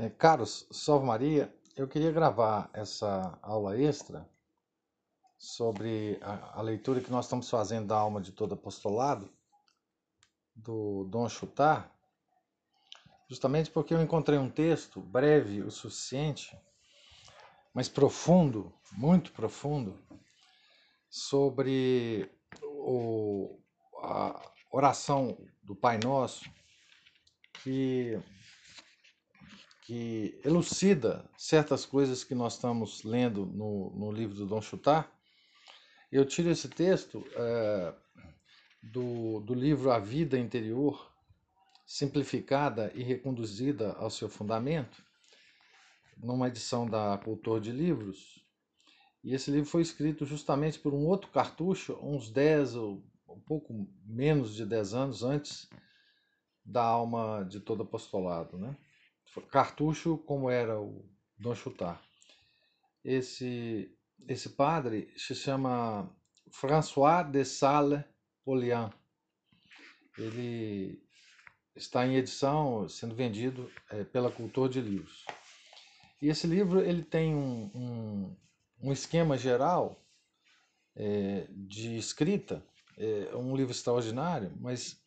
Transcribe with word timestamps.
É, 0.00 0.08
caros, 0.08 0.66
salve 0.70 1.04
Maria, 1.04 1.54
eu 1.76 1.86
queria 1.86 2.10
gravar 2.10 2.70
essa 2.72 3.38
aula 3.42 3.78
extra 3.78 4.26
sobre 5.36 6.18
a, 6.22 6.58
a, 6.58 6.62
leitura 6.62 7.02
que 7.02 7.10
nós 7.10 7.26
estamos 7.26 7.50
fazendo 7.50 7.88
da 7.88 7.98
Alma 7.98 8.18
de 8.18 8.32
Todo 8.32 8.54
Apostolado, 8.54 9.30
do 10.56 11.04
Dom 11.04 11.28
Chutar, 11.28 11.94
justamente 13.28 13.70
porque 13.70 13.92
eu 13.92 14.00
encontrei 14.00 14.38
um 14.38 14.48
texto 14.48 15.02
breve 15.02 15.60
o 15.60 15.70
suficiente, 15.70 16.58
mas 17.74 17.86
profundo, 17.86 18.72
muito 18.92 19.32
profundo, 19.32 20.02
sobre 21.10 22.34
o, 22.62 23.60
a 24.02 24.50
oração 24.72 25.36
do 25.62 25.76
Pai 25.76 26.00
Nosso, 26.02 26.50
que 27.62 28.18
que 29.90 30.40
elucida 30.44 31.28
certas 31.36 31.84
coisas 31.84 32.22
que 32.22 32.32
nós 32.32 32.54
estamos 32.54 33.02
lendo 33.02 33.44
no, 33.44 33.90
no 33.90 34.12
livro 34.12 34.36
do 34.36 34.46
Dom 34.46 34.62
Chutar. 34.62 35.12
Eu 36.12 36.24
tiro 36.24 36.48
esse 36.48 36.68
texto 36.68 37.26
é, 37.34 37.92
do, 38.80 39.40
do 39.40 39.52
livro 39.52 39.90
A 39.90 39.98
Vida 39.98 40.38
Interior, 40.38 41.12
simplificada 41.84 42.92
e 42.94 43.02
reconduzida 43.02 43.94
ao 43.94 44.10
seu 44.10 44.28
fundamento, 44.28 45.04
numa 46.16 46.46
edição 46.46 46.86
da 46.86 47.18
Cultor 47.18 47.60
de 47.60 47.72
Livros. 47.72 48.46
E 49.24 49.34
esse 49.34 49.50
livro 49.50 49.68
foi 49.68 49.82
escrito 49.82 50.24
justamente 50.24 50.78
por 50.78 50.94
um 50.94 51.04
outro 51.04 51.32
cartucho, 51.32 51.98
uns 52.00 52.30
10 52.30 52.76
ou 52.76 53.02
um 53.28 53.40
pouco 53.40 53.88
menos 54.06 54.54
de 54.54 54.64
10 54.64 54.94
anos 54.94 55.24
antes 55.24 55.68
da 56.64 56.84
alma 56.84 57.42
de 57.42 57.58
todo 57.58 57.82
apostolado, 57.82 58.56
né? 58.56 58.76
Cartucho 59.50 60.18
como 60.18 60.50
era 60.50 60.80
o 60.80 61.04
Dom 61.38 61.54
Chutar. 61.54 62.02
Esse, 63.04 63.96
esse 64.28 64.50
padre 64.50 65.12
se 65.16 65.34
chama 65.34 66.10
François 66.50 67.24
de 67.30 67.44
Sales 67.44 68.04
Polian. 68.44 68.90
Ele 70.18 71.02
está 71.74 72.06
em 72.06 72.16
edição, 72.16 72.88
sendo 72.88 73.14
vendido 73.14 73.70
é, 73.90 74.04
pela 74.04 74.30
Cultor 74.30 74.68
de 74.68 74.80
Livros. 74.80 75.24
E 76.20 76.28
esse 76.28 76.46
livro 76.46 76.80
ele 76.80 77.02
tem 77.02 77.34
um, 77.34 77.70
um, 77.74 78.36
um 78.82 78.92
esquema 78.92 79.38
geral 79.38 80.04
é, 80.94 81.46
de 81.50 81.96
escrita, 81.96 82.62
é 82.98 83.34
um 83.34 83.56
livro 83.56 83.72
extraordinário, 83.72 84.52
mas 84.60 85.00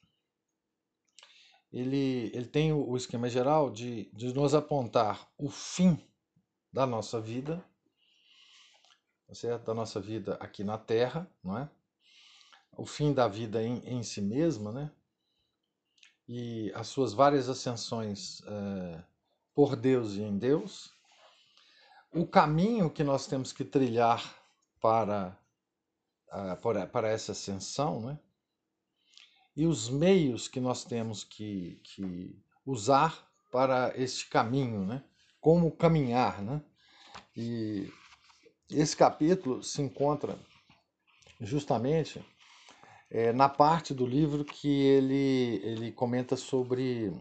ele, 1.73 2.29
ele 2.35 2.45
tem 2.45 2.71
o, 2.71 2.95
esquema 2.95 3.27
geral 3.27 3.71
de, 3.71 4.07
de 4.13 4.31
nos 4.31 4.53
apontar 4.53 5.27
o 5.37 5.49
fim 5.49 5.99
da 6.71 6.85
nossa 6.85 7.19
vida, 7.19 7.65
tá 9.27 9.33
certo? 9.33 9.65
da 9.65 9.73
nossa 9.73 9.99
vida 9.99 10.35
aqui 10.35 10.63
na 10.63 10.77
Terra, 10.77 11.27
não 11.43 11.57
é? 11.57 11.67
o 12.77 12.85
fim 12.85 13.11
da 13.11 13.27
vida 13.27 13.61
em, 13.63 13.79
em 13.85 14.03
si 14.03 14.21
mesma, 14.21 14.71
né? 14.71 14.91
e 16.27 16.71
as 16.75 16.87
suas 16.87 17.11
várias 17.11 17.49
ascensões 17.49 18.41
é, 18.45 19.03
por 19.55 19.75
Deus 19.75 20.13
e 20.13 20.21
em 20.21 20.37
Deus, 20.37 20.93
o 22.13 22.25
caminho 22.27 22.89
que 22.89 23.03
nós 23.03 23.25
temos 23.25 23.51
que 23.51 23.65
trilhar 23.65 24.37
para, 24.79 25.35
para 26.91 27.09
essa 27.09 27.31
ascensão, 27.31 27.99
né? 28.01 28.19
E 29.55 29.65
os 29.65 29.89
meios 29.89 30.47
que 30.47 30.59
nós 30.59 30.83
temos 30.83 31.23
que, 31.23 31.79
que 31.83 32.35
usar 32.65 33.27
para 33.51 33.93
este 33.95 34.27
caminho, 34.27 34.85
né? 34.85 35.03
Como 35.39 35.71
caminhar, 35.71 36.41
né? 36.41 36.61
E 37.35 37.91
esse 38.69 38.95
capítulo 38.95 39.61
se 39.61 39.81
encontra 39.81 40.37
justamente 41.39 42.23
é, 43.11 43.31
na 43.31 43.47
parte 43.47 43.93
do 43.93 44.07
livro 44.07 44.43
que 44.43 44.67
ele, 44.67 45.61
ele 45.63 45.91
comenta 45.91 46.35
sobre, 46.35 47.13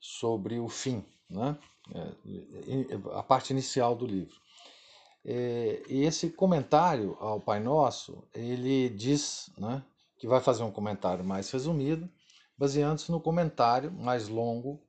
sobre 0.00 0.58
o 0.58 0.68
fim, 0.68 1.04
né? 1.28 1.56
É, 1.94 3.16
a 3.16 3.22
parte 3.22 3.50
inicial 3.50 3.94
do 3.94 4.06
livro. 4.06 4.36
É, 5.24 5.82
e 5.88 6.02
esse 6.04 6.30
comentário 6.30 7.16
ao 7.20 7.40
Pai 7.40 7.60
Nosso, 7.60 8.26
ele 8.34 8.88
diz, 8.88 9.50
né, 9.58 9.84
que 10.20 10.28
vai 10.28 10.38
fazer 10.38 10.62
um 10.62 10.70
comentário 10.70 11.24
mais 11.24 11.50
resumido, 11.50 12.08
baseando-se 12.56 13.10
no 13.10 13.18
comentário 13.18 13.90
mais 13.90 14.28
longo 14.28 14.86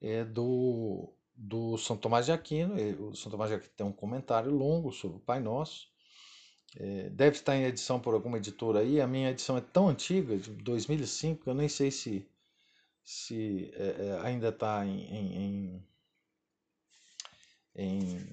é, 0.00 0.24
do, 0.24 1.12
do 1.34 1.76
São 1.76 1.96
Tomás 1.96 2.26
de 2.26 2.32
Aquino. 2.32 2.76
O 3.08 3.14
São 3.16 3.30
Tomás 3.30 3.50
de 3.50 3.56
Aquino 3.56 3.72
tem 3.76 3.84
um 3.84 3.92
comentário 3.92 4.52
longo 4.52 4.92
sobre 4.92 5.16
o 5.16 5.20
Pai 5.20 5.40
Nosso. 5.40 5.88
É, 6.76 7.10
deve 7.10 7.38
estar 7.38 7.56
em 7.56 7.64
edição 7.64 7.98
por 7.98 8.14
alguma 8.14 8.36
editora 8.36 8.78
aí. 8.78 9.00
A 9.00 9.06
minha 9.08 9.30
edição 9.30 9.56
é 9.56 9.60
tão 9.60 9.88
antiga, 9.88 10.36
de 10.36 10.52
2005, 10.52 11.42
que 11.42 11.50
eu 11.50 11.54
nem 11.54 11.68
sei 11.68 11.90
se, 11.90 12.24
se 13.02 13.72
é, 13.74 14.06
é 14.06 14.20
ainda 14.22 14.50
está 14.50 14.86
em, 14.86 15.00
em, 15.12 15.86
em, 17.74 18.30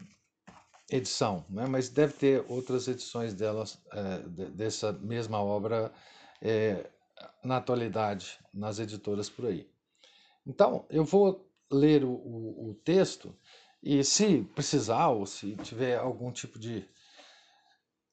edição, 0.92 1.44
né? 1.50 1.66
mas 1.66 1.90
deve 1.90 2.14
ter 2.14 2.46
outras 2.48 2.88
edições 2.88 3.34
delas, 3.34 3.80
é, 3.92 4.20
dessa 4.50 4.94
mesma 4.94 5.42
obra 5.42 5.92
é, 6.42 6.90
na 7.44 7.58
atualidade 7.58 8.40
nas 8.54 8.80
editoras 8.80 9.30
por 9.30 9.46
aí. 9.46 9.70
Então, 10.46 10.86
eu 10.90 11.04
vou 11.04 11.50
ler 11.72 12.04
o, 12.04 12.12
o, 12.12 12.70
o, 12.70 12.74
texto 12.76 13.36
e, 13.82 14.04
se 14.04 14.44
precisar 14.56 15.10
ou 15.10 15.26
se 15.26 15.56
tiver 15.58 15.98
algum 15.98 16.32
tipo 16.32 16.60
de 16.60 16.88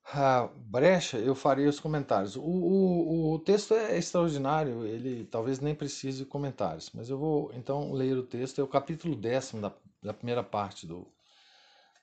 uh, 0.08 0.48
brecha, 0.56 1.18
eu 1.18 1.34
farei 1.34 1.66
os 1.66 1.78
comentários. 1.78 2.36
O, 2.36 2.42
o, 2.42 3.34
o 3.34 3.38
texto 3.40 3.74
é 3.74 3.98
extraordinário, 3.98 4.86
ele 4.86 5.24
talvez 5.24 5.60
nem 5.60 5.74
precise 5.74 6.18
de 6.18 6.24
comentários, 6.24 6.90
mas 6.94 7.10
eu 7.10 7.18
vou 7.18 7.52
então 7.54 7.92
ler 7.92 8.16
o 8.16 8.26
texto, 8.26 8.60
é 8.60 8.64
o 8.64 8.68
capítulo 8.68 9.14
décimo 9.14 9.60
da, 9.60 9.72
da 10.02 10.14
primeira 10.14 10.42
parte 10.42 10.86
do, 10.86 11.06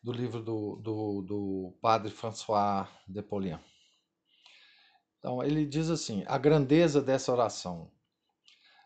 do 0.03 0.11
livro 0.11 0.41
do, 0.41 0.75
do, 0.77 1.21
do 1.21 1.73
padre 1.81 2.11
François 2.11 2.87
de 3.07 3.21
Polian. 3.21 3.59
Então, 5.19 5.43
ele 5.43 5.65
diz 5.65 5.89
assim: 5.89 6.23
a 6.25 6.37
grandeza 6.37 7.01
dessa 7.01 7.31
oração. 7.31 7.91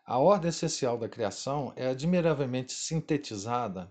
A 0.04 0.18
ordem 0.18 0.50
essencial 0.50 0.98
da 0.98 1.08
criação 1.08 1.72
é 1.76 1.86
admiravelmente 1.86 2.72
sintetizada 2.72 3.90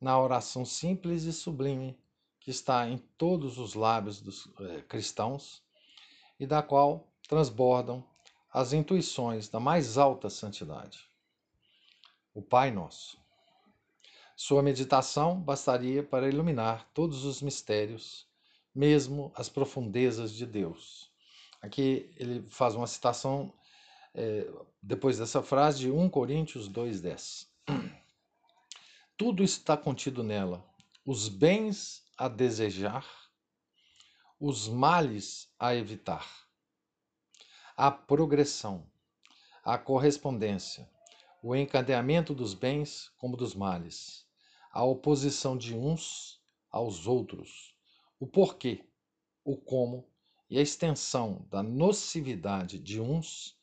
na 0.00 0.18
oração 0.18 0.64
simples 0.64 1.22
e 1.24 1.32
sublime 1.32 1.96
que 2.40 2.50
está 2.50 2.88
em 2.88 2.98
todos 3.16 3.58
os 3.58 3.74
lábios 3.74 4.20
dos 4.20 4.48
eh, 4.58 4.82
cristãos 4.88 5.62
e 6.40 6.46
da 6.46 6.60
qual 6.62 7.06
transbordam 7.28 8.04
as 8.52 8.72
intuições 8.72 9.48
da 9.48 9.60
mais 9.60 9.96
alta 9.96 10.28
santidade. 10.28 11.08
O 12.34 12.42
Pai 12.42 12.72
Nosso. 12.72 13.16
Sua 14.34 14.62
meditação 14.62 15.40
bastaria 15.40 16.02
para 16.02 16.28
iluminar 16.28 16.90
todos 16.92 17.24
os 17.24 17.40
mistérios, 17.40 18.26
mesmo 18.74 19.30
as 19.36 19.48
profundezas 19.48 20.32
de 20.32 20.44
Deus 20.44 21.11
Aqui 21.62 22.12
ele 22.16 22.44
faz 22.50 22.74
uma 22.74 22.88
citação 22.88 23.54
é, 24.12 24.50
depois 24.82 25.18
dessa 25.18 25.40
frase 25.40 25.78
de 25.78 25.90
1 25.92 26.10
Coríntios 26.10 26.68
2,10. 26.68 27.46
Tudo 29.16 29.44
está 29.44 29.76
contido 29.76 30.24
nela: 30.24 30.68
os 31.06 31.28
bens 31.28 32.04
a 32.18 32.26
desejar, 32.26 33.06
os 34.40 34.68
males 34.68 35.54
a 35.56 35.72
evitar, 35.72 36.28
a 37.76 37.92
progressão, 37.92 38.84
a 39.64 39.78
correspondência, 39.78 40.90
o 41.40 41.54
encadeamento 41.54 42.34
dos 42.34 42.54
bens 42.54 43.12
como 43.16 43.36
dos 43.36 43.54
males, 43.54 44.26
a 44.72 44.82
oposição 44.82 45.56
de 45.56 45.76
uns 45.76 46.42
aos 46.72 47.06
outros, 47.06 47.72
o 48.18 48.26
porquê, 48.26 48.84
o 49.44 49.56
como 49.56 50.11
e 50.52 50.58
a 50.58 50.60
extensão 50.60 51.46
da 51.50 51.62
nocividade 51.62 52.78
de 52.78 53.00
uns 53.00 53.56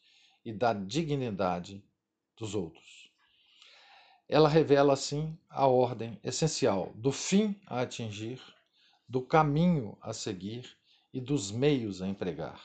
e 0.43 0.51
da 0.51 0.73
dignidade 0.73 1.85
dos 2.35 2.55
outros. 2.55 3.11
Ela 4.27 4.49
revela, 4.49 4.93
assim, 4.93 5.37
a 5.47 5.67
ordem 5.67 6.19
essencial 6.23 6.91
do 6.95 7.11
fim 7.11 7.55
a 7.67 7.81
atingir, 7.81 8.41
do 9.07 9.21
caminho 9.21 9.99
a 10.01 10.13
seguir 10.13 10.75
e 11.13 11.21
dos 11.21 11.51
meios 11.51 12.01
a 12.01 12.07
empregar. 12.07 12.59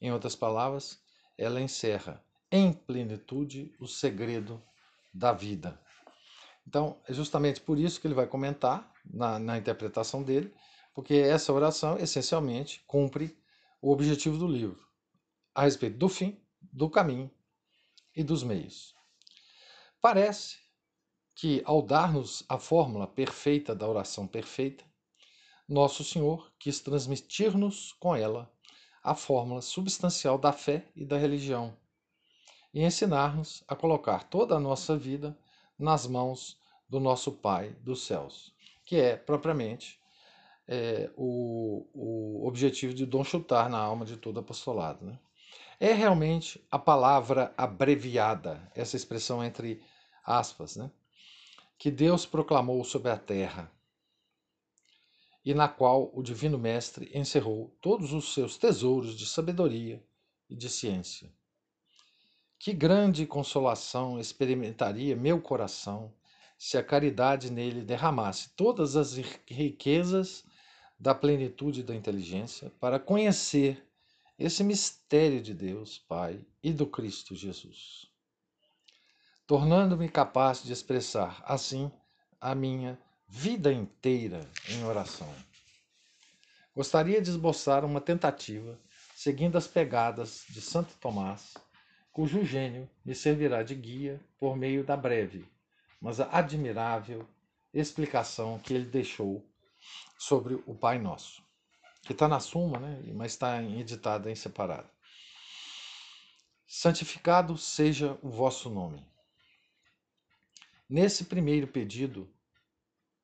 Em 0.00 0.10
outras 0.10 0.34
palavras, 0.34 1.00
ela 1.36 1.60
encerra 1.60 2.20
em 2.50 2.72
plenitude 2.72 3.72
o 3.78 3.86
segredo 3.86 4.60
da 5.14 5.32
vida. 5.32 5.80
Então, 6.66 7.00
é 7.06 7.12
justamente 7.12 7.60
por 7.60 7.78
isso 7.78 8.00
que 8.00 8.08
ele 8.08 8.14
vai 8.14 8.26
comentar 8.26 8.92
na, 9.04 9.38
na 9.38 9.56
interpretação 9.56 10.24
dele, 10.24 10.52
porque 10.92 11.14
essa 11.14 11.52
oração 11.52 11.96
essencialmente 11.96 12.82
cumpre 12.84 13.37
o 13.80 13.92
objetivo 13.92 14.36
do 14.38 14.46
livro, 14.46 14.86
a 15.54 15.62
respeito 15.62 15.96
do 15.98 16.08
fim, 16.08 16.40
do 16.60 16.88
caminho 16.90 17.30
e 18.14 18.22
dos 18.22 18.42
meios. 18.42 18.94
Parece 20.00 20.58
que, 21.34 21.62
ao 21.64 21.82
dar-nos 21.82 22.44
a 22.48 22.58
fórmula 22.58 23.06
perfeita 23.06 23.74
da 23.74 23.88
oração 23.88 24.26
perfeita, 24.26 24.84
Nosso 25.68 26.02
Senhor 26.02 26.50
quis 26.58 26.80
transmitir-nos 26.80 27.92
com 28.00 28.16
ela 28.16 28.50
a 29.02 29.14
fórmula 29.14 29.60
substancial 29.60 30.38
da 30.38 30.50
fé 30.50 30.90
e 30.96 31.04
da 31.04 31.18
religião 31.18 31.76
e 32.72 32.82
ensinar-nos 32.82 33.62
a 33.68 33.76
colocar 33.76 34.24
toda 34.24 34.56
a 34.56 34.60
nossa 34.60 34.96
vida 34.96 35.38
nas 35.78 36.06
mãos 36.06 36.58
do 36.88 36.98
nosso 36.98 37.32
Pai 37.32 37.76
dos 37.82 38.06
céus, 38.06 38.54
que 38.84 38.96
é 38.96 39.14
propriamente 39.14 39.97
é, 40.68 41.10
o, 41.16 41.86
o 41.94 42.46
objetivo 42.46 42.92
de 42.92 43.06
Dom 43.06 43.24
Chutar 43.24 43.70
na 43.70 43.78
alma 43.78 44.04
de 44.04 44.16
todo 44.16 44.38
apostolado. 44.38 45.06
Né? 45.06 45.18
É 45.80 45.92
realmente 45.94 46.62
a 46.70 46.78
palavra 46.78 47.52
abreviada, 47.56 48.70
essa 48.74 48.94
expressão 48.94 49.42
entre 49.42 49.82
aspas, 50.24 50.76
né? 50.76 50.90
que 51.78 51.90
Deus 51.90 52.26
proclamou 52.26 52.84
sobre 52.84 53.10
a 53.10 53.16
terra 53.16 53.72
e 55.44 55.54
na 55.54 55.68
qual 55.68 56.10
o 56.12 56.22
Divino 56.22 56.58
Mestre 56.58 57.10
encerrou 57.14 57.74
todos 57.80 58.12
os 58.12 58.34
seus 58.34 58.58
tesouros 58.58 59.16
de 59.16 59.24
sabedoria 59.24 60.04
e 60.50 60.54
de 60.54 60.68
ciência. 60.68 61.32
Que 62.58 62.74
grande 62.74 63.24
consolação 63.24 64.18
experimentaria 64.18 65.16
meu 65.16 65.40
coração 65.40 66.12
se 66.58 66.76
a 66.76 66.82
caridade 66.82 67.52
nele 67.52 67.82
derramasse 67.82 68.50
todas 68.56 68.96
as 68.96 69.14
riquezas 69.46 70.44
da 70.98 71.14
plenitude 71.14 71.82
da 71.82 71.94
inteligência 71.94 72.72
para 72.80 72.98
conhecer 72.98 73.86
esse 74.38 74.64
mistério 74.64 75.40
de 75.40 75.54
Deus, 75.54 75.98
Pai, 75.98 76.40
e 76.62 76.72
do 76.72 76.86
Cristo 76.86 77.34
Jesus, 77.34 78.10
tornando-me 79.46 80.08
capaz 80.08 80.62
de 80.62 80.72
expressar 80.72 81.42
assim 81.44 81.90
a 82.40 82.54
minha 82.54 82.98
vida 83.28 83.72
inteira 83.72 84.48
em 84.68 84.84
oração. 84.84 85.32
Gostaria 86.74 87.20
de 87.20 87.30
esboçar 87.30 87.84
uma 87.84 88.00
tentativa, 88.00 88.78
seguindo 89.14 89.58
as 89.58 89.66
pegadas 89.66 90.44
de 90.48 90.60
Santo 90.60 90.94
Tomás, 91.00 91.54
cujo 92.12 92.44
gênio 92.44 92.88
me 93.04 93.14
servirá 93.14 93.62
de 93.62 93.74
guia 93.74 94.20
por 94.38 94.56
meio 94.56 94.84
da 94.84 94.96
breve, 94.96 95.44
mas 96.00 96.20
admirável 96.20 97.26
explicação 97.72 98.58
que 98.58 98.72
ele 98.72 98.86
deixou 98.86 99.44
sobre 100.18 100.54
o 100.66 100.74
Pai 100.74 100.98
Nosso, 100.98 101.42
que 102.02 102.12
está 102.12 102.26
na 102.26 102.40
Suma, 102.40 102.78
né? 102.78 103.02
mas 103.14 103.32
está 103.32 103.62
editada 103.62 104.30
em 104.30 104.34
separado. 104.34 104.88
Santificado 106.66 107.56
seja 107.56 108.18
o 108.22 108.28
vosso 108.28 108.68
nome. 108.68 109.06
Nesse 110.88 111.24
primeiro 111.24 111.66
pedido, 111.66 112.28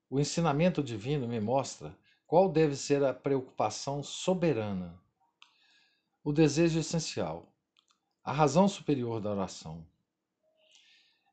o 0.09 0.21
ensinamento 0.21 0.83
divino 0.83 1.27
me 1.27 1.41
mostra 1.41 1.97
qual 2.27 2.51
deve 2.51 2.77
ser 2.77 3.05
a 3.05 3.13
preocupação 3.13 4.03
soberana, 4.03 4.99
o 6.23 6.33
desejo 6.33 6.79
essencial, 6.79 7.53
a 8.23 8.33
razão 8.33 8.67
superior 8.67 9.21
da 9.21 9.31
oração. 9.31 9.87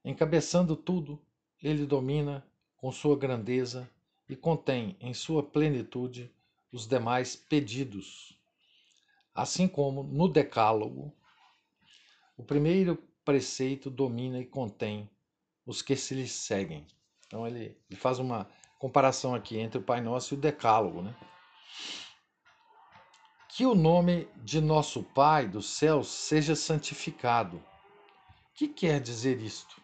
Encabeçando 0.04 0.76
tudo, 0.76 1.22
ele 1.62 1.86
domina 1.86 2.46
com 2.76 2.92
sua 2.92 3.18
grandeza 3.18 3.90
e 4.32 4.36
contém 4.38 4.96
em 5.02 5.14
sua 5.14 5.44
plenitude 5.44 6.34
os 6.72 6.88
demais 6.88 7.36
pedidos. 7.36 8.40
Assim 9.36 9.68
como 9.68 10.04
no 10.04 10.30
Decálogo, 10.30 11.14
o 12.38 12.44
primeiro 12.44 12.96
preceito 13.26 13.90
domina 13.90 14.40
e 14.40 14.46
contém 14.46 15.10
os 15.66 15.82
que 15.82 15.98
se 15.98 16.16
lhe 16.16 16.30
seguem. 16.30 16.88
Então 17.28 17.46
ele, 17.46 17.78
ele 17.90 18.00
faz 18.00 18.20
uma 18.20 18.50
comparação 18.80 19.36
aqui 19.36 19.60
entre 19.60 19.80
o 19.80 19.84
Pai 19.84 20.00
Nosso 20.00 20.34
e 20.34 20.38
o 20.38 20.40
Decálogo, 20.40 21.02
né? 21.02 21.14
Que 23.50 23.66
o 23.66 23.76
nome 23.76 24.30
de 24.38 24.62
nosso 24.62 25.04
Pai 25.04 25.46
dos 25.46 25.66
céus 25.66 26.08
seja 26.08 26.56
santificado. 26.56 27.58
O 27.58 27.64
que 28.54 28.70
quer 28.70 29.02
dizer 29.02 29.42
isto? 29.42 29.81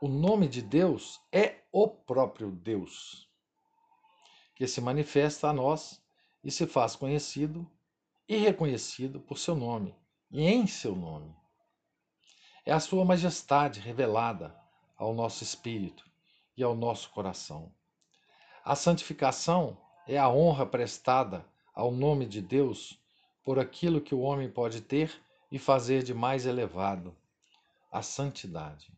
O 0.00 0.08
nome 0.08 0.48
de 0.48 0.60
Deus 0.60 1.20
é 1.32 1.60
o 1.70 1.86
próprio 1.88 2.50
Deus, 2.50 3.30
que 4.56 4.66
se 4.66 4.80
manifesta 4.80 5.48
a 5.48 5.52
nós 5.52 6.02
e 6.42 6.50
se 6.50 6.66
faz 6.66 6.96
conhecido 6.96 7.70
e 8.28 8.36
reconhecido 8.36 9.20
por 9.20 9.38
seu 9.38 9.54
nome 9.54 9.94
e 10.30 10.42
em 10.42 10.66
seu 10.66 10.96
nome. 10.96 11.34
É 12.66 12.72
a 12.72 12.80
sua 12.80 13.04
majestade 13.04 13.78
revelada 13.78 14.54
ao 14.96 15.14
nosso 15.14 15.44
espírito 15.44 16.04
e 16.56 16.62
ao 16.62 16.74
nosso 16.74 17.10
coração. 17.10 17.72
A 18.64 18.74
santificação 18.74 19.80
é 20.08 20.18
a 20.18 20.28
honra 20.28 20.66
prestada 20.66 21.46
ao 21.72 21.92
nome 21.92 22.26
de 22.26 22.42
Deus 22.42 23.00
por 23.44 23.60
aquilo 23.60 24.00
que 24.00 24.14
o 24.14 24.20
homem 24.20 24.50
pode 24.50 24.80
ter 24.80 25.22
e 25.52 25.58
fazer 25.58 26.02
de 26.02 26.12
mais 26.12 26.46
elevado, 26.46 27.16
a 27.92 28.02
santidade. 28.02 28.92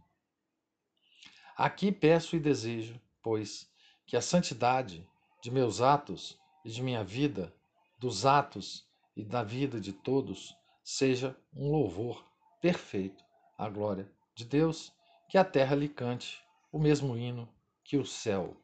Aqui 1.57 1.91
peço 1.91 2.37
e 2.37 2.41
desejo, 2.41 3.01
pois, 3.23 3.69
que 4.07 4.17
a 4.17 4.21
santidade 4.21 5.09
de 5.43 5.51
meus 5.51 5.81
atos 5.81 6.39
e 6.65 6.71
de 6.71 6.83
minha 6.83 7.03
vida, 7.03 7.55
dos 7.99 8.27
atos 8.27 8.87
e 9.17 9.25
da 9.25 9.43
vida 9.43 9.81
de 9.81 9.93
todos, 9.93 10.55
seja 10.85 11.37
um 11.55 11.71
louvor 11.71 12.25
perfeito 12.61 13.25
à 13.57 13.69
glória 13.69 14.11
de 14.35 14.45
Deus, 14.45 14.93
que 15.29 15.39
a 15.39 15.45
terra 15.45 15.75
lhe 15.75 15.89
cante 15.89 16.45
o 16.71 16.79
mesmo 16.79 17.17
hino 17.17 17.49
que 17.83 17.97
o 17.97 18.05
céu 18.05 18.57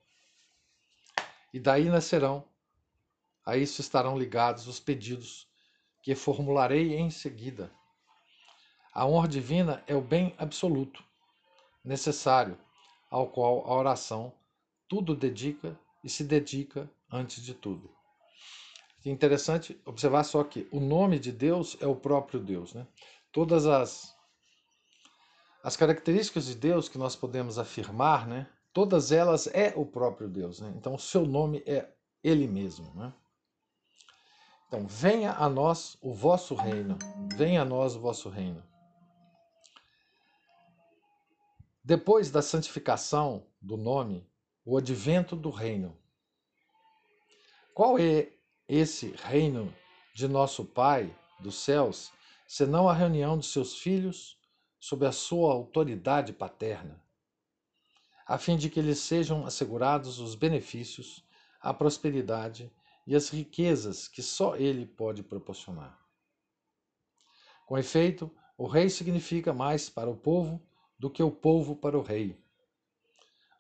e 1.53 1.61
daí 1.61 1.91
nascerão, 1.91 2.45
a 3.45 3.57
isso 3.57 3.81
estarão 3.81 4.19
ligados 4.19 4.67
os 4.67 4.81
pedidos 4.81 5.47
que 6.01 6.15
formularei 6.15 6.97
em 6.97 7.11
seguida. 7.11 7.71
A 8.95 9.07
honra 9.07 9.29
divina 9.29 9.85
é 9.87 9.95
o 9.95 10.01
bem 10.01 10.35
absoluto, 10.39 11.05
necessário, 11.85 12.59
ao 13.13 13.27
qual 13.27 13.67
a 13.67 13.75
oração 13.75 14.33
tudo 14.89 15.15
dedica 15.15 15.79
e 16.03 16.09
se 16.09 16.25
dedica 16.25 16.91
antes 17.13 17.45
de 17.45 17.53
tudo. 17.53 17.95
É 19.05 19.11
interessante 19.11 19.79
observar 19.85 20.25
só 20.25 20.43
que 20.43 20.67
o 20.73 20.81
nome 20.81 21.19
de 21.19 21.31
Deus 21.31 21.77
é 21.81 21.87
o 21.87 21.95
próprio 21.95 22.41
Deus. 22.41 22.73
Né? 22.73 22.87
Todas 23.31 23.67
as, 23.67 24.17
as 25.63 25.77
características 25.77 26.47
de 26.47 26.55
Deus 26.55 26.89
que 26.89 26.97
nós 26.97 27.15
podemos 27.15 27.59
afirmar, 27.59 28.27
né, 28.27 28.49
todas 28.73 29.13
elas 29.13 29.47
é 29.49 29.75
o 29.77 29.85
próprio 29.85 30.29
Deus. 30.29 30.61
Né? 30.61 30.73
Então, 30.77 30.95
o 30.95 30.99
seu 30.99 31.27
nome 31.27 31.63
é 31.67 31.93
Ele 32.25 32.47
mesmo. 32.47 32.95
Né? 32.95 33.13
Então, 34.69 34.87
venha 34.87 35.33
a 35.33 35.51
nós 35.51 35.99
o 36.01 36.15
vosso 36.15 36.55
reino, 36.55 36.97
venha 37.37 37.61
a 37.61 37.65
nós 37.65 37.95
o 37.95 38.01
vosso 38.01 38.31
reino. 38.31 38.63
Depois 41.85 42.31
da 42.31 42.43
santificação 42.43 43.47
do 43.61 43.77
nome, 43.77 44.27
o 44.65 44.77
advento 44.77 45.35
do 45.35 45.51
reino. 45.51 45.97
Qual 47.75 47.99
é 47.99 48.33
esse 48.69 49.15
reino 49.25 49.75
de 50.15 50.29
nosso 50.29 50.65
Pai 50.65 51.15
dos 51.41 51.57
céus, 51.57 52.13
senão 52.47 52.89
a 52.89 52.95
reunião 52.95 53.39
de 53.39 53.47
seus 53.47 53.77
filhos 53.77 54.39
sob 54.79 55.07
a 55.07 55.13
sua 55.13 55.53
autoridade 55.53 56.33
paterna? 56.33 57.03
a 58.27 58.39
fim 58.39 58.57
de 58.57 58.71
que 58.71 58.81
lhes 58.81 58.99
sejam 58.99 59.45
assegurados 59.45 60.19
os 60.19 60.35
benefícios, 60.35 61.25
a 61.61 61.75
prosperidade 61.75 62.73
e 63.07 63.15
as 63.15 63.29
riquezas 63.29 64.09
que 64.09 64.23
só 64.23 64.57
ele 64.57 64.87
pode 64.87 65.23
proporcionar. 65.23 65.99
Com 67.67 67.77
efeito, 67.77 68.31
o 68.57 68.67
rei 68.67 68.89
significa 68.89 69.53
mais 69.53 69.91
para 69.91 70.09
o 70.09 70.17
povo 70.17 70.63
do 71.03 71.11
que 71.11 71.21
o 71.21 71.33
povo 71.33 71.75
para 71.75 71.99
o 71.99 72.01
rei. 72.01 72.41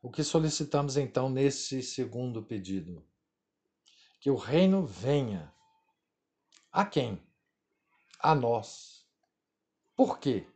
O 0.00 0.08
que 0.08 0.22
solicitamos 0.22 0.96
então 0.96 1.28
nesse 1.28 1.82
segundo 1.82 2.40
pedido? 2.40 3.04
Que 4.20 4.30
o 4.30 4.36
reino 4.36 4.86
venha. 4.86 5.52
A 6.70 6.86
quem? 6.86 7.20
A 8.20 8.32
nós. 8.32 9.04
Por 9.96 10.20
quê? 10.20 10.46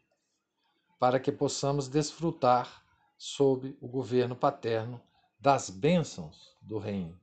Para 0.97 1.19
que 1.19 1.33
possamos 1.33 1.88
desfrutar 1.88 2.87
sob 3.19 3.76
o 3.81 3.88
governo 3.88 4.37
paterno 4.37 5.02
das 5.40 5.69
bênçãos 5.69 6.57
do 6.62 6.78
reino. 6.78 7.21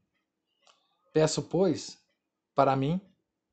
Peço, 1.13 1.41
pois, 1.41 2.05
para 2.53 2.75
mim 2.75 2.99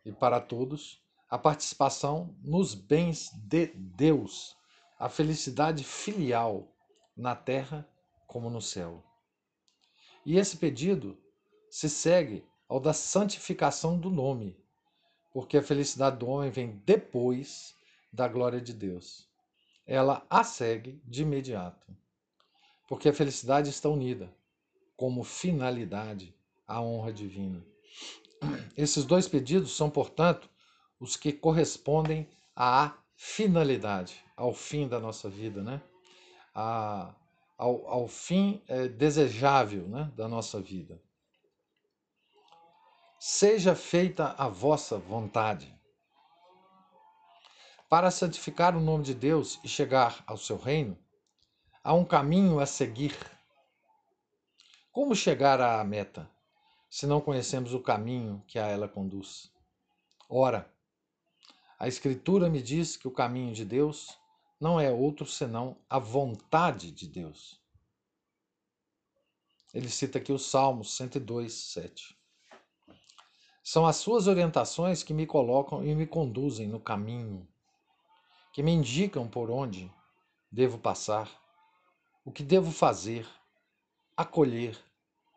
e 0.04 0.10
para 0.10 0.40
todos, 0.40 1.00
a 1.28 1.38
participação 1.38 2.36
nos 2.42 2.74
bens 2.74 3.30
de 3.44 3.66
Deus, 3.68 4.56
a 5.00 5.08
felicidade 5.08 5.82
filial 5.82 6.70
na 7.16 7.34
terra 7.34 7.88
como 8.26 8.50
no 8.50 8.60
céu. 8.60 9.02
E 10.26 10.36
esse 10.36 10.58
pedido 10.58 11.18
se 11.70 11.88
segue 11.88 12.44
ao 12.68 12.78
da 12.78 12.92
santificação 12.92 13.98
do 13.98 14.10
nome, 14.10 14.62
porque 15.32 15.56
a 15.56 15.62
felicidade 15.62 16.18
do 16.18 16.28
homem 16.28 16.50
vem 16.50 16.82
depois 16.84 17.74
da 18.12 18.28
glória 18.28 18.60
de 18.60 18.74
Deus. 18.74 19.26
Ela 19.86 20.24
a 20.28 20.44
segue 20.44 21.00
de 21.06 21.22
imediato. 21.22 21.96
porque 22.86 23.08
a 23.08 23.14
felicidade 23.14 23.70
está 23.70 23.88
unida, 23.88 24.34
como 24.96 25.22
finalidade, 25.22 26.34
à 26.66 26.82
honra 26.82 27.12
divina. 27.12 27.64
Esses 28.76 29.04
dois 29.04 29.28
pedidos 29.28 29.76
são, 29.76 29.88
portanto, 29.88 30.50
os 30.98 31.16
que 31.16 31.32
correspondem 31.32 32.28
à 32.54 32.98
finalidade, 33.14 34.24
ao 34.40 34.54
fim 34.54 34.88
da 34.88 34.98
nossa 34.98 35.28
vida, 35.28 35.62
né? 35.62 35.82
A, 36.54 37.14
ao, 37.58 37.86
ao 37.86 38.08
fim 38.08 38.62
é, 38.66 38.88
desejável 38.88 39.86
né, 39.86 40.10
da 40.16 40.26
nossa 40.26 40.58
vida. 40.58 40.98
Seja 43.18 43.74
feita 43.74 44.34
a 44.38 44.48
vossa 44.48 44.96
vontade. 44.96 45.78
Para 47.86 48.10
santificar 48.10 48.74
o 48.74 48.80
nome 48.80 49.04
de 49.04 49.12
Deus 49.12 49.60
e 49.62 49.68
chegar 49.68 50.24
ao 50.26 50.38
seu 50.38 50.56
reino, 50.56 50.96
há 51.84 51.92
um 51.92 52.04
caminho 52.04 52.60
a 52.60 52.64
seguir. 52.64 53.14
Como 54.90 55.14
chegar 55.14 55.60
à 55.60 55.84
meta, 55.84 56.30
se 56.88 57.06
não 57.06 57.20
conhecemos 57.20 57.74
o 57.74 57.80
caminho 57.80 58.42
que 58.46 58.58
a 58.58 58.66
ela 58.66 58.88
conduz? 58.88 59.52
Ora, 60.30 60.72
a 61.78 61.86
Escritura 61.86 62.48
me 62.48 62.62
diz 62.62 62.96
que 62.96 63.06
o 63.06 63.12
caminho 63.12 63.52
de 63.52 63.66
Deus 63.66 64.19
não 64.60 64.78
é 64.78 64.92
outro 64.92 65.24
senão 65.24 65.76
a 65.88 65.98
vontade 65.98 66.90
de 66.90 67.08
Deus. 67.08 67.58
Ele 69.72 69.88
cita 69.88 70.18
aqui 70.18 70.32
o 70.32 70.38
Salmo 70.38 70.84
102, 70.84 71.52
7. 71.52 72.18
São 73.64 73.86
as 73.86 73.96
suas 73.96 74.26
orientações 74.26 75.02
que 75.02 75.14
me 75.14 75.26
colocam 75.26 75.84
e 75.84 75.94
me 75.94 76.06
conduzem 76.06 76.68
no 76.68 76.80
caminho, 76.80 77.48
que 78.52 78.62
me 78.62 78.72
indicam 78.72 79.28
por 79.28 79.50
onde 79.50 79.90
devo 80.50 80.78
passar, 80.78 81.30
o 82.24 82.32
que 82.32 82.42
devo 82.42 82.70
fazer, 82.70 83.26
acolher, 84.16 84.78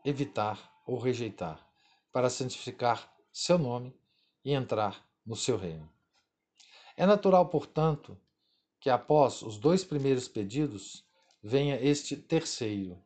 evitar 0.04 0.82
ou 0.86 0.98
rejeitar, 0.98 1.66
para 2.12 2.30
santificar 2.30 3.14
seu 3.32 3.58
nome 3.58 3.96
e 4.44 4.52
entrar 4.52 5.02
no 5.26 5.36
seu 5.36 5.58
reino. 5.58 5.90
É 6.98 7.06
natural, 7.06 7.48
portanto, 7.48 8.18
que 8.84 8.90
após 8.90 9.42
os 9.42 9.58
dois 9.58 9.82
primeiros 9.86 10.28
pedidos 10.28 11.06
venha 11.42 11.82
este 11.82 12.18
terceiro. 12.18 13.02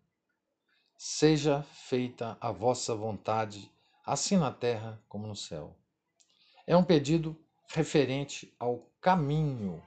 Seja 0.98 1.62
feita 1.62 2.36
a 2.42 2.52
vossa 2.52 2.96
vontade, 2.96 3.72
assim 4.04 4.38
na 4.38 4.52
terra 4.52 5.00
como 5.08 5.28
no 5.28 5.36
céu. 5.36 5.78
É 6.66 6.76
um 6.76 6.84
pedido 6.84 7.38
referente 7.68 8.52
ao 8.58 8.90
caminho. 9.00 9.86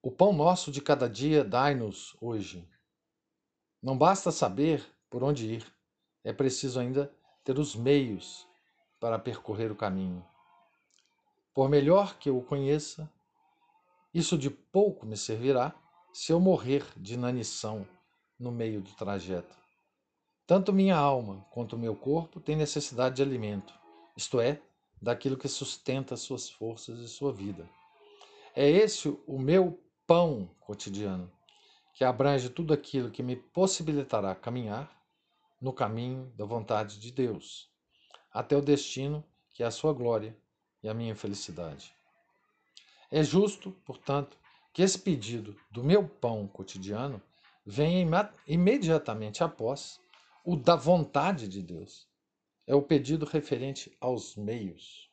O 0.00 0.10
pão 0.10 0.32
nosso 0.32 0.72
de 0.72 0.80
cada 0.80 1.10
dia 1.10 1.44
dai-nos 1.44 2.16
hoje. 2.22 2.66
Não 3.82 3.98
basta 3.98 4.32
saber 4.32 4.82
por 5.10 5.22
onde 5.22 5.56
ir, 5.56 5.74
é 6.24 6.32
preciso 6.32 6.80
ainda 6.80 7.14
ter 7.44 7.58
os 7.58 7.76
meios 7.76 8.46
para 8.98 9.18
percorrer 9.18 9.70
o 9.70 9.76
caminho. 9.76 10.26
Por 11.58 11.68
melhor 11.68 12.16
que 12.20 12.28
eu 12.28 12.38
o 12.38 12.44
conheça, 12.44 13.12
isso 14.14 14.38
de 14.38 14.48
pouco 14.48 15.04
me 15.04 15.16
servirá 15.16 15.74
se 16.12 16.32
eu 16.32 16.38
morrer 16.38 16.86
de 16.96 17.14
inanição 17.14 17.84
no 18.38 18.52
meio 18.52 18.80
do 18.80 18.92
trajeto. 18.92 19.56
Tanto 20.46 20.72
minha 20.72 20.96
alma 20.96 21.44
quanto 21.50 21.76
meu 21.76 21.96
corpo 21.96 22.38
têm 22.38 22.54
necessidade 22.54 23.16
de 23.16 23.22
alimento, 23.22 23.74
isto 24.16 24.40
é, 24.40 24.62
daquilo 25.02 25.36
que 25.36 25.48
sustenta 25.48 26.16
suas 26.16 26.48
forças 26.48 27.00
e 27.00 27.08
sua 27.08 27.32
vida. 27.32 27.68
É 28.54 28.70
esse 28.70 29.08
o 29.26 29.36
meu 29.36 29.82
pão 30.06 30.48
cotidiano, 30.60 31.28
que 31.92 32.04
abrange 32.04 32.50
tudo 32.50 32.72
aquilo 32.72 33.10
que 33.10 33.20
me 33.20 33.34
possibilitará 33.34 34.32
caminhar 34.32 34.96
no 35.60 35.72
caminho 35.72 36.32
da 36.36 36.44
vontade 36.44 37.00
de 37.00 37.10
Deus, 37.10 37.68
até 38.32 38.56
o 38.56 38.62
destino 38.62 39.24
que 39.50 39.64
é 39.64 39.66
a 39.66 39.72
sua 39.72 39.92
glória 39.92 40.38
e 40.82 40.88
a 40.88 40.94
minha 40.94 41.14
felicidade. 41.14 41.92
É 43.10 43.22
justo, 43.22 43.72
portanto, 43.84 44.36
que 44.72 44.82
esse 44.82 44.98
pedido 44.98 45.56
do 45.70 45.82
meu 45.82 46.06
pão 46.06 46.46
cotidiano 46.46 47.20
venha 47.64 48.06
imediatamente 48.46 49.42
após 49.42 49.98
o 50.44 50.56
da 50.56 50.76
vontade 50.76 51.48
de 51.48 51.62
Deus. 51.62 52.06
É 52.66 52.74
o 52.74 52.82
pedido 52.82 53.24
referente 53.24 53.96
aos 54.00 54.36
meios. 54.36 55.10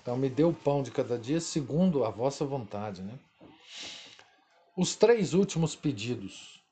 Então, 0.00 0.16
me 0.16 0.28
dê 0.28 0.42
o 0.42 0.52
pão 0.52 0.82
de 0.82 0.90
cada 0.90 1.18
dia 1.18 1.40
segundo 1.40 2.04
a 2.04 2.10
vossa 2.10 2.44
vontade. 2.44 3.02
Né? 3.02 3.18
Os 4.76 4.96
três 4.96 5.34
últimos 5.34 5.76
pedidos, 5.76 6.62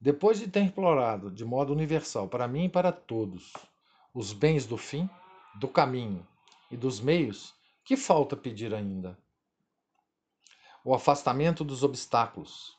depois 0.00 0.38
de 0.38 0.48
ter 0.48 0.60
implorado 0.60 1.30
de 1.30 1.44
modo 1.44 1.72
universal 1.72 2.28
para 2.28 2.48
mim 2.48 2.64
e 2.64 2.68
para 2.68 2.92
todos 2.92 3.52
os 4.14 4.32
bens 4.32 4.64
do 4.66 4.78
fim, 4.78 5.10
do 5.58 5.68
caminho 5.68 6.26
e 6.74 6.76
dos 6.76 7.00
meios, 7.00 7.54
que 7.84 7.96
falta 7.96 8.36
pedir 8.36 8.74
ainda? 8.74 9.16
O 10.84 10.92
afastamento 10.92 11.62
dos 11.62 11.84
obstáculos. 11.84 12.76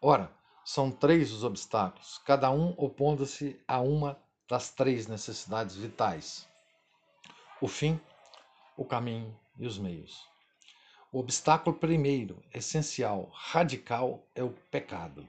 Ora, 0.00 0.32
são 0.64 0.90
três 0.90 1.30
os 1.30 1.44
obstáculos, 1.44 2.16
cada 2.24 2.50
um 2.50 2.70
opondo-se 2.78 3.60
a 3.68 3.80
uma 3.80 4.18
das 4.48 4.70
três 4.70 5.06
necessidades 5.06 5.76
vitais: 5.76 6.48
o 7.60 7.68
fim, 7.68 8.00
o 8.78 8.84
caminho 8.84 9.38
e 9.58 9.66
os 9.66 9.78
meios. 9.78 10.26
O 11.12 11.18
obstáculo 11.18 11.76
primeiro, 11.76 12.42
essencial, 12.54 13.30
radical, 13.34 14.26
é 14.34 14.42
o 14.42 14.54
pecado, 14.70 15.28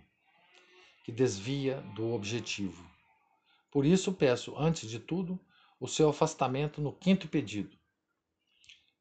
que 1.03 1.12
desvia 1.12 1.81
do 1.96 2.13
objetivo. 2.13 2.89
Por 3.70 3.86
isso 3.86 4.13
peço, 4.13 4.58
antes 4.58 4.89
de 4.89 5.00
tudo, 5.00 5.38
o 5.82 5.88
seu 5.88 6.10
afastamento 6.10 6.80
no 6.80 6.94
quinto 6.94 7.28
pedido. 7.28 7.76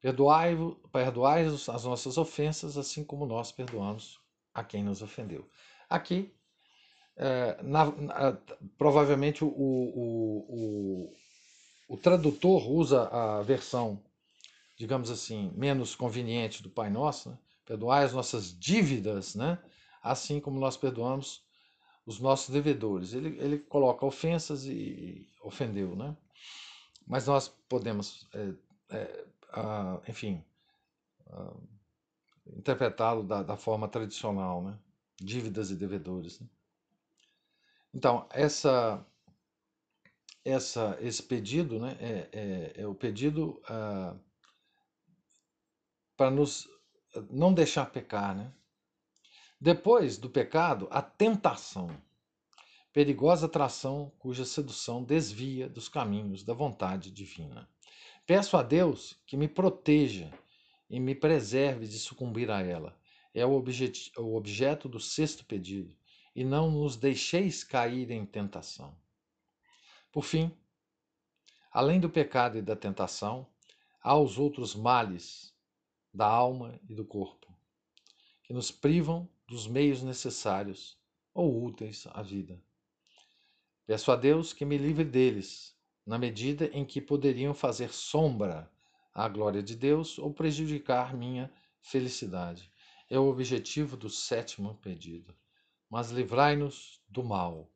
Perdoai-vos 0.01 0.77
perdoai 0.91 1.45
as 1.45 1.83
nossas 1.85 2.17
ofensas, 2.17 2.75
assim 2.75 3.03
como 3.03 3.27
nós 3.27 3.51
perdoamos 3.51 4.19
a 4.51 4.63
quem 4.63 4.83
nos 4.83 5.03
ofendeu. 5.03 5.47
Aqui, 5.87 6.33
é, 7.15 7.61
na, 7.61 7.85
na, 7.85 8.37
provavelmente 8.79 9.45
o, 9.45 9.47
o, 9.47 10.45
o, 10.49 11.13
o, 11.89 11.97
tradutor 11.97 12.67
usa 12.67 13.07
a 13.09 13.43
versão, 13.43 14.03
digamos 14.75 15.11
assim, 15.11 15.51
menos 15.55 15.93
conveniente 15.93 16.63
do 16.63 16.69
Pai 16.71 16.89
Nosso, 16.89 17.29
né? 17.29 17.37
perdoai 17.63 18.03
as 18.03 18.13
nossas 18.13 18.57
dívidas, 18.57 19.35
né? 19.35 19.59
assim 20.01 20.39
como 20.39 20.59
nós 20.59 20.75
perdoamos 20.75 21.43
os 22.07 22.19
nossos 22.19 22.49
devedores. 22.49 23.13
Ele, 23.13 23.37
ele 23.39 23.59
coloca 23.59 24.03
ofensas 24.03 24.65
e 24.65 25.27
ofendeu, 25.43 25.95
né? 25.95 26.17
Mas 27.05 27.27
nós 27.27 27.47
podemos, 27.67 28.27
é, 28.33 28.53
é, 28.89 29.25
enfim, 30.07 30.43
interpretá-lo 32.47 33.23
da, 33.23 33.43
da, 33.43 33.57
forma 33.57 33.87
tradicional, 33.87 34.61
né? 34.61 34.77
dívidas 35.17 35.71
e 35.71 35.75
devedores. 35.75 36.39
Né? 36.39 36.47
Então, 37.93 38.27
essa, 38.31 39.05
essa, 40.43 40.97
esse 41.01 41.21
pedido 41.21 41.79
né, 41.79 41.97
é, 41.99 42.29
é, 42.31 42.81
é 42.81 42.87
o 42.87 42.95
pedido 42.95 43.61
ah, 43.67 44.15
para 46.17 46.31
nos 46.31 46.67
não 47.29 47.53
deixar 47.53 47.85
pecar. 47.87 48.35
Né? 48.35 48.51
Depois 49.59 50.17
do 50.17 50.29
pecado, 50.29 50.87
a 50.89 51.01
tentação 51.01 51.89
perigosa 52.93 53.45
atração 53.45 54.11
cuja 54.19 54.43
sedução 54.43 55.03
desvia 55.03 55.69
dos 55.69 55.87
caminhos 55.87 56.43
da 56.43 56.53
vontade 56.53 57.09
divina. 57.09 57.69
Peço 58.25 58.57
a 58.57 58.63
Deus 58.63 59.17
que 59.25 59.37
me 59.37 59.47
proteja 59.47 60.31
e 60.89 60.99
me 60.99 61.15
preserve 61.15 61.87
de 61.87 61.97
sucumbir 61.97 62.51
a 62.51 62.61
ela. 62.61 62.99
É 63.33 63.45
o, 63.45 63.53
objet 63.53 64.11
o 64.17 64.35
objeto 64.35 64.89
do 64.89 64.99
sexto 64.99 65.45
pedido, 65.45 65.95
e 66.35 66.43
não 66.43 66.69
nos 66.69 66.97
deixeis 66.97 67.63
cair 67.63 68.11
em 68.11 68.25
tentação. 68.25 68.95
Por 70.11 70.23
fim, 70.23 70.51
além 71.71 71.99
do 71.99 72.09
pecado 72.09 72.57
e 72.57 72.61
da 72.61 72.75
tentação, 72.75 73.47
há 74.01 74.17
os 74.17 74.37
outros 74.37 74.75
males 74.75 75.55
da 76.13 76.27
alma 76.27 76.77
e 76.89 76.93
do 76.93 77.05
corpo, 77.05 77.47
que 78.43 78.53
nos 78.53 78.69
privam 78.69 79.29
dos 79.47 79.65
meios 79.67 80.01
necessários 80.01 80.97
ou 81.33 81.63
úteis 81.63 82.05
à 82.07 82.21
vida. 82.21 82.61
Peço 83.85 84.11
a 84.11 84.15
Deus 84.15 84.53
que 84.53 84.63
me 84.63 84.77
livre 84.77 85.03
deles, 85.03 85.75
na 86.05 86.17
medida 86.17 86.65
em 86.73 86.85
que 86.85 87.01
poderiam 87.01 87.53
fazer 87.53 87.93
sombra 87.93 88.71
à 89.13 89.27
glória 89.27 89.61
de 89.61 89.75
Deus 89.75 90.17
ou 90.17 90.33
prejudicar 90.33 91.15
minha 91.15 91.51
felicidade. 91.81 92.71
É 93.09 93.19
o 93.19 93.27
objetivo 93.27 93.97
do 93.97 94.09
sétimo 94.09 94.75
pedido. 94.75 95.35
Mas 95.89 96.11
livrai-nos 96.11 97.01
do 97.09 97.23
mal. 97.23 97.69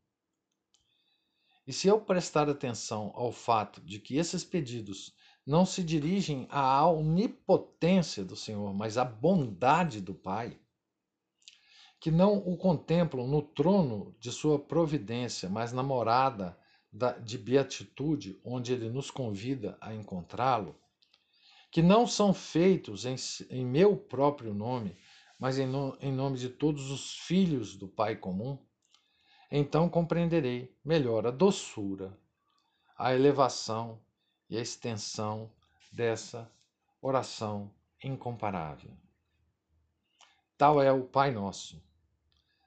E 1.67 1.73
se 1.73 1.87
eu 1.87 1.99
prestar 1.99 2.47
atenção 2.47 3.11
ao 3.15 3.31
fato 3.31 3.81
de 3.81 3.99
que 3.99 4.17
esses 4.17 4.43
pedidos 4.43 5.13
não 5.45 5.65
se 5.65 5.83
dirigem 5.83 6.47
à 6.49 6.87
onipotência 6.87 8.23
do 8.23 8.35
Senhor, 8.35 8.73
mas 8.73 8.97
à 8.97 9.03
bondade 9.03 9.99
do 9.99 10.13
Pai, 10.13 10.59
que 12.05 12.11
não 12.11 12.37
o 12.37 12.55
contemplam 12.55 13.25
no 13.25 13.41
trono 13.41 14.15
de 14.19 14.31
sua 14.31 14.59
providência, 14.59 15.49
mas 15.49 15.73
na 15.73 15.81
morada 15.81 16.55
de 17.23 17.35
beatitude, 17.35 18.39
onde 18.45 18.73
ele 18.73 18.91
nos 18.91 19.09
convida 19.09 19.75
a 19.81 19.91
encontrá-lo, 19.91 20.79
que 21.71 21.81
não 21.81 22.05
são 22.05 22.31
feitos 22.31 23.07
em, 23.07 23.15
em 23.49 23.65
meu 23.65 23.97
próprio 23.97 24.53
nome, 24.53 24.95
mas 25.39 25.57
em, 25.57 25.65
no, 25.65 25.97
em 25.99 26.11
nome 26.11 26.37
de 26.37 26.47
todos 26.47 26.91
os 26.91 27.17
filhos 27.17 27.75
do 27.75 27.87
Pai 27.87 28.15
comum, 28.15 28.59
então 29.49 29.89
compreenderei 29.89 30.77
melhor 30.85 31.25
a 31.25 31.31
doçura, 31.31 32.15
a 32.95 33.15
elevação 33.15 33.99
e 34.47 34.59
a 34.59 34.61
extensão 34.61 35.51
dessa 35.91 36.47
oração 37.01 37.73
incomparável. 38.03 38.91
Tal 40.55 40.79
é 40.79 40.91
o 40.91 41.03
Pai 41.03 41.31
Nosso, 41.31 41.83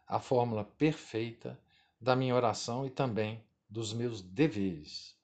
a 0.09 0.19
fórmula 0.19 0.65
perfeita 0.65 1.61
da 2.01 2.17
minha 2.17 2.35
oração 2.35 2.87
e 2.87 2.91
também 2.91 3.45
dos 3.69 3.93
meus 3.93 4.23
deveres. 4.23 5.15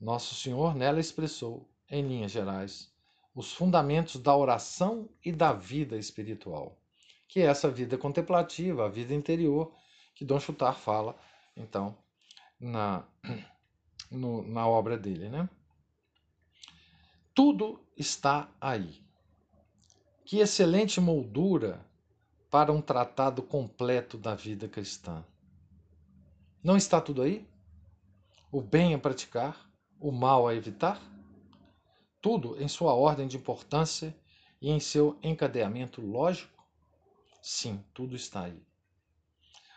Nosso 0.00 0.34
Senhor 0.34 0.74
nela 0.74 0.98
expressou, 0.98 1.68
em 1.90 2.06
linhas 2.06 2.30
gerais, 2.30 2.90
os 3.34 3.52
fundamentos 3.52 4.16
da 4.16 4.34
oração 4.34 5.08
e 5.24 5.30
da 5.30 5.52
vida 5.52 5.96
espiritual, 5.96 6.80
que 7.28 7.40
é 7.40 7.44
essa 7.44 7.70
vida 7.70 7.98
contemplativa, 7.98 8.86
a 8.86 8.88
vida 8.88 9.12
interior, 9.12 9.74
que 10.14 10.24
Dom 10.24 10.40
Chutar 10.40 10.78
fala, 10.78 11.16
então, 11.56 11.96
na, 12.58 13.04
no, 14.10 14.42
na 14.42 14.66
obra 14.66 14.96
dele. 14.96 15.28
Né? 15.28 15.48
Tudo 17.34 17.80
está 17.96 18.48
aí. 18.60 19.02
Que 20.24 20.38
excelente 20.38 21.00
moldura 21.00 21.84
para 22.50 22.72
um 22.72 22.82
tratado 22.82 23.42
completo 23.42 24.18
da 24.18 24.34
vida 24.34 24.68
cristã. 24.68 25.24
Não 26.62 26.76
está 26.76 27.00
tudo 27.00 27.22
aí? 27.22 27.48
O 28.50 28.60
bem 28.60 28.92
a 28.92 28.98
praticar, 28.98 29.70
o 30.00 30.10
mal 30.10 30.48
a 30.48 30.54
evitar? 30.54 31.00
Tudo 32.20 32.60
em 32.60 32.66
sua 32.66 32.92
ordem 32.92 33.28
de 33.28 33.36
importância 33.36 34.14
e 34.60 34.68
em 34.68 34.80
seu 34.80 35.16
encadeamento 35.22 36.02
lógico? 36.02 36.66
Sim, 37.40 37.82
tudo 37.94 38.16
está 38.16 38.44
aí. 38.44 38.60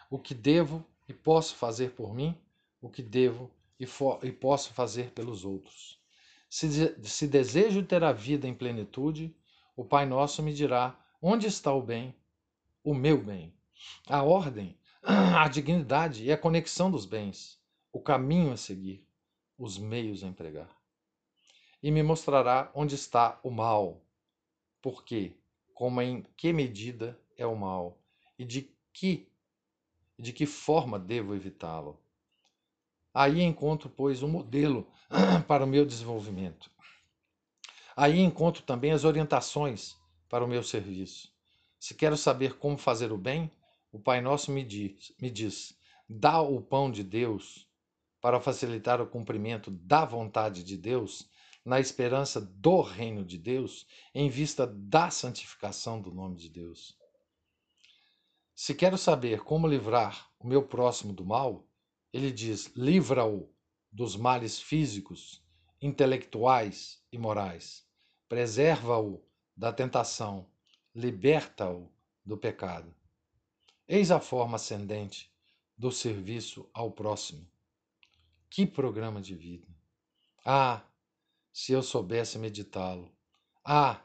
O 0.10 0.18
que 0.18 0.34
devo 0.34 0.84
e 1.08 1.14
posso 1.14 1.56
fazer 1.56 1.92
por 1.92 2.14
mim, 2.14 2.36
o 2.82 2.90
que 2.90 3.04
devo 3.04 3.52
e, 3.80 3.86
e 4.24 4.32
posso 4.32 4.74
fazer 4.74 5.12
pelos 5.12 5.46
outros. 5.46 6.02
Se, 6.50 6.68
de 6.68 7.10
se 7.10 7.28
desejo 7.28 7.84
ter 7.84 8.04
a 8.04 8.12
vida 8.12 8.48
em 8.48 8.54
plenitude, 8.54 9.36
o 9.76 9.86
Pai 9.86 10.06
Nosso 10.06 10.42
me 10.42 10.54
dirá 10.54 11.00
onde 11.22 11.48
está 11.48 11.72
o 11.72 11.82
bem 11.82 12.16
o 12.84 12.94
meu 12.94 13.24
bem. 13.24 13.54
A 14.08 14.24
ordem, 14.24 14.78
a 15.02 15.48
dignidade 15.48 16.24
e 16.24 16.32
a 16.32 16.38
conexão 16.38 16.92
dos 16.92 17.06
bens, 17.06 17.60
o 17.92 18.00
caminho 18.00 18.52
a 18.52 18.58
seguir, 18.58 19.08
os 19.58 19.78
meios 19.78 20.24
a 20.24 20.28
empregar. 20.28 20.70
E 21.82 21.92
me 21.92 22.04
mostrará 22.04 22.72
onde 22.74 22.96
está 22.96 23.40
o 23.44 23.50
mal, 23.50 24.06
por 24.82 25.04
quê, 25.04 25.38
como 25.74 26.02
em 26.02 26.24
que 26.36 26.52
medida 26.52 27.20
é 27.38 27.46
o 27.46 27.56
mal 27.56 27.98
e 28.38 28.46
de 28.46 28.70
que 28.92 29.28
de 30.18 30.32
que 30.32 30.46
forma 30.46 31.00
devo 31.00 31.34
evitá-lo. 31.34 32.00
Aí 33.14 33.42
encontro, 33.42 33.90
pois, 33.90 34.22
um 34.22 34.28
modelo 34.28 34.88
para 35.48 35.64
o 35.64 35.68
meu 35.68 35.86
desenvolvimento. 35.86 36.70
Aí 37.96 38.20
encontro 38.20 38.64
também 38.64 38.92
as 38.92 39.04
orientações 39.04 39.98
para 40.30 40.46
o 40.46 40.48
meu 40.48 40.64
serviço. 40.64 41.33
Se 41.84 41.94
quero 41.94 42.16
saber 42.16 42.58
como 42.58 42.78
fazer 42.78 43.12
o 43.12 43.18
bem, 43.18 43.52
o 43.92 44.00
Pai 44.00 44.22
Nosso 44.22 44.54
me 44.54 44.64
diz, 44.64 45.14
me 45.20 45.30
diz: 45.30 45.78
dá 46.08 46.40
o 46.40 46.62
pão 46.62 46.90
de 46.90 47.04
Deus 47.04 47.68
para 48.22 48.40
facilitar 48.40 49.02
o 49.02 49.06
cumprimento 49.06 49.70
da 49.70 50.06
vontade 50.06 50.64
de 50.64 50.78
Deus, 50.78 51.30
na 51.66 51.82
esperança 51.82 52.40
do 52.40 52.80
reino 52.80 53.26
de 53.26 53.38
Deus, 53.38 53.86
em 54.16 54.30
vista 54.30 54.66
da 54.66 55.10
santificação 55.10 56.02
do 56.02 56.10
nome 56.10 56.38
de 56.38 56.48
Deus. 56.48 56.98
Se 58.56 58.74
quero 58.74 58.98
saber 58.98 59.44
como 59.44 59.68
livrar 59.68 60.32
o 60.40 60.48
meu 60.48 60.66
próximo 60.66 61.12
do 61.12 61.26
mal, 61.26 61.68
ele 62.14 62.32
diz: 62.32 62.72
livra-o 62.78 63.54
dos 63.92 64.16
males 64.16 64.58
físicos, 64.58 65.44
intelectuais 65.82 67.04
e 67.12 67.18
morais. 67.18 67.86
Preserva-o 68.30 69.22
da 69.54 69.74
tentação 69.74 70.48
liberta-o 70.96 71.92
do 72.26 72.38
pecado. 72.38 72.94
Eis 73.88 74.12
a 74.12 74.20
forma 74.20 74.56
ascendente 74.56 75.32
do 75.78 75.92
serviço 75.92 76.70
ao 76.74 76.92
próximo. 76.92 77.48
Que 78.50 78.66
programa 78.66 79.22
de 79.22 79.36
vida! 79.36 79.68
Ah, 80.46 80.82
se 81.52 81.74
eu 81.74 81.82
soubesse 81.82 82.38
meditá-lo! 82.38 83.12
Ah, 83.66 84.02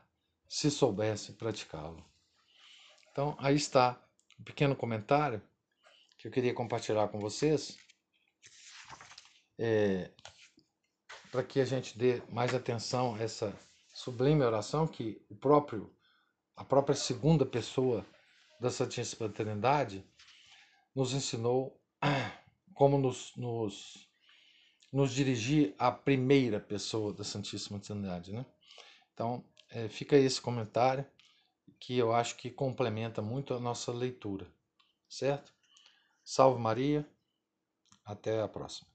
se 0.49 0.71
soubesse 0.71 1.33
praticá-lo! 1.35 2.05
Então, 3.13 3.37
aí 3.39 3.57
está 3.57 4.03
um 4.39 4.45
pequeno 4.45 4.75
comentário 4.75 5.43
que 6.17 6.27
eu 6.27 6.33
queria 6.33 6.55
compartilhar 6.55 7.09
com 7.09 7.21
vocês, 7.21 7.79
é, 9.59 10.11
para 11.31 11.45
que 11.45 11.61
a 11.61 11.65
gente 11.65 11.99
dê 11.99 12.23
mais 12.31 12.55
atenção 12.55 13.15
a 13.15 13.21
essa 13.21 13.57
sublime 13.93 14.43
oração 14.43 14.87
que 14.87 15.21
o 15.29 15.37
próprio 15.37 15.93
a 16.59 16.65
própria 16.65 16.97
segunda 16.97 17.47
pessoa 17.47 18.05
da 18.61 18.69
Santíssima 18.69 19.29
Trindade 19.29 20.05
nos 20.93 21.15
ensinou 21.15 21.81
como 22.75 22.99
nos, 22.99 23.33
nos, 23.37 24.11
nos 24.93 25.13
dirigir 25.13 25.73
à 25.79 25.93
primeira 25.93 26.59
pessoa 26.59 27.13
da 27.13 27.23
Santíssima 27.23 27.79
Trindade. 27.79 28.33
Né? 28.33 28.45
Então, 29.15 29.45
é, 29.71 29.89
fica 29.89 30.17
esse 30.17 30.41
comentário 30.41 31.07
que 31.79 31.97
eu 31.97 32.13
acho 32.13 32.37
que 32.37 32.51
complementa 32.51 33.23
muito 33.23 33.55
a 33.55 33.61
nossa 33.61 33.93
leitura, 33.93 34.53
certo? 35.09 35.53
Salve 36.25 36.61
Maria, 36.61 37.09
até 38.05 38.43
a 38.43 38.49
próxima. 38.49 38.91